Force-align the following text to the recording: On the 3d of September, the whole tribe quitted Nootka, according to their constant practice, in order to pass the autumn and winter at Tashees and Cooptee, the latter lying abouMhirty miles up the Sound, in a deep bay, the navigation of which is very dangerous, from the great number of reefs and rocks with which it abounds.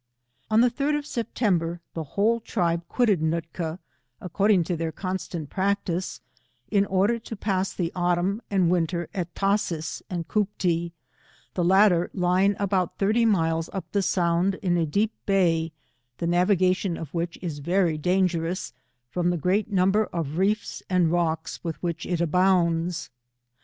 On 0.49 0.61
the 0.61 0.71
3d 0.71 0.97
of 0.97 1.05
September, 1.05 1.79
the 1.93 2.03
whole 2.17 2.39
tribe 2.39 2.81
quitted 2.87 3.21
Nootka, 3.21 3.77
according 4.19 4.63
to 4.63 4.75
their 4.75 4.91
constant 4.91 5.51
practice, 5.51 6.21
in 6.71 6.87
order 6.87 7.19
to 7.19 7.35
pass 7.35 7.71
the 7.71 7.91
autumn 7.95 8.41
and 8.49 8.71
winter 8.71 9.09
at 9.13 9.35
Tashees 9.35 10.01
and 10.09 10.27
Cooptee, 10.27 10.91
the 11.53 11.63
latter 11.63 12.09
lying 12.15 12.55
abouMhirty 12.55 13.27
miles 13.27 13.69
up 13.73 13.91
the 13.91 14.01
Sound, 14.01 14.55
in 14.63 14.75
a 14.75 14.87
deep 14.87 15.11
bay, 15.27 15.71
the 16.17 16.25
navigation 16.25 16.97
of 16.97 17.13
which 17.13 17.37
is 17.39 17.59
very 17.59 17.99
dangerous, 17.99 18.73
from 19.11 19.29
the 19.29 19.37
great 19.37 19.71
number 19.71 20.05
of 20.05 20.39
reefs 20.39 20.81
and 20.89 21.11
rocks 21.11 21.63
with 21.63 21.75
which 21.83 22.07
it 22.07 22.19
abounds. 22.19 23.11